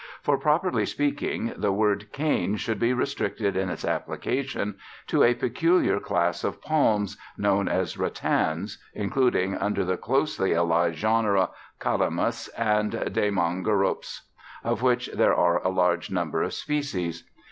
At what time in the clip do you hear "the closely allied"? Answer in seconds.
9.85-10.95